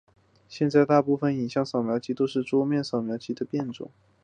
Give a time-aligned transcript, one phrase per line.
[0.49, 3.91] 现在大部份影像扫描机都是桌面扫描机的变种。